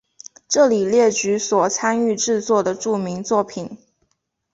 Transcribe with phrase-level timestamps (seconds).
[0.47, 3.77] 这里列举所参与制作的著名作品。